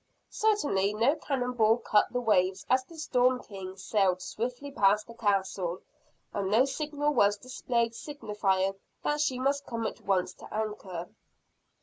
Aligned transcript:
Certainly 0.31 0.95
no 0.95 1.15
cannon 1.15 1.53
ball 1.53 1.77
cut 1.77 2.11
the 2.11 2.19
waves 2.19 2.65
as 2.71 2.83
the 2.83 2.97
"Storm 2.97 3.39
King" 3.43 3.77
sailed 3.77 4.19
swiftly 4.19 4.71
past 4.71 5.05
the 5.05 5.13
castle, 5.13 5.79
and 6.33 6.49
no 6.49 6.65
signal 6.65 7.13
was 7.13 7.37
displayed 7.37 7.93
signifying 7.93 8.73
that 9.03 9.21
she 9.21 9.37
must 9.37 9.67
come 9.67 9.85
at 9.85 10.01
once 10.01 10.33
to 10.33 10.51
anchor. 10.51 11.07